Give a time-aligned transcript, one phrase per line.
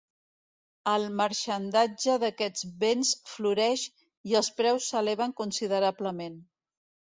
[0.93, 3.85] El marxandatge d'aquests béns floreix
[4.33, 6.45] i els preus s'eleven considerablement.